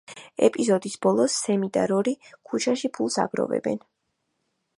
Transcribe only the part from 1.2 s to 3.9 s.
სემი და რორი ქუჩაში ფულს აგროვებენ.